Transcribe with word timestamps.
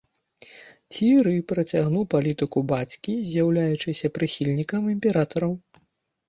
Цьеры 0.93 1.33
працягнуў 1.51 2.03
палітыку 2.13 2.63
бацькі, 2.71 3.13
з'яўляючыся 3.33 4.13
прыхільнікам 4.17 4.91
імператараў. 4.95 5.53